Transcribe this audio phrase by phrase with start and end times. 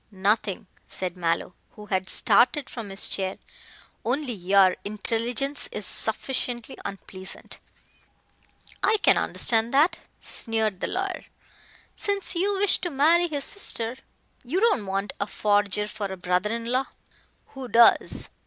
[0.09, 3.37] "Nothing," said Mallow, who had started from his chair,
[4.03, 7.59] "only your intelligence is sufficiently unpleasant."
[8.81, 11.25] "I can understand that," sneered the lawyer,
[11.93, 13.95] "since you wish to marry his sister.
[14.43, 16.85] You don't want a forger for a brother in law."
[17.49, 18.29] "Who does?"